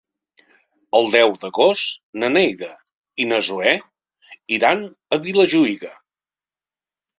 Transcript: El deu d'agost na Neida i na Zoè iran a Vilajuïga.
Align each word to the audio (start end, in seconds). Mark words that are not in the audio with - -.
El 0.99 1.09
deu 1.15 1.33
d'agost 1.43 2.01
na 2.23 2.31
Neida 2.31 2.71
i 3.25 3.29
na 3.33 3.43
Zoè 3.49 3.75
iran 4.59 4.85
a 5.19 5.23
Vilajuïga. 5.29 5.95